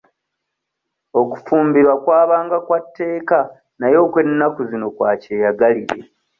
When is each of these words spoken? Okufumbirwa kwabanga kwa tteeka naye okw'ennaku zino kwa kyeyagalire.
Okufumbirwa 1.19 1.93
kwabanga 2.03 2.57
kwa 2.65 2.79
tteeka 2.85 3.39
naye 3.79 3.95
okw'ennaku 4.05 4.61
zino 4.69 4.87
kwa 4.95 5.11
kyeyagalire. 5.21 6.01